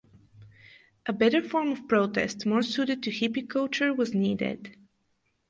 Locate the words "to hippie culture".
3.03-3.93